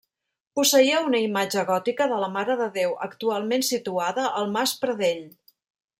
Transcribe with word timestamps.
Posseïa 0.59 1.01
una 1.09 1.19
imatge 1.25 1.65
gòtica 1.67 2.09
de 2.13 2.17
la 2.23 2.31
Mare 2.37 2.57
de 2.63 2.69
Déu, 2.79 2.97
actualment 3.09 3.67
situada 3.71 4.29
al 4.41 4.51
Mas 4.57 4.75
Pradell. 4.83 5.25